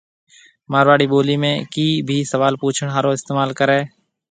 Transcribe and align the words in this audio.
مارواڙي 0.71 1.07
ٻولِي 1.11 1.35
۾ 1.43 1.53
”ڪِي“ 1.73 1.87
ڀِي 2.07 2.17
سوال 2.31 2.53
پُڇڻ 2.61 2.87
هارون 2.95 3.13
استمعال 3.15 3.49
ڪريَ۔ 3.59 3.79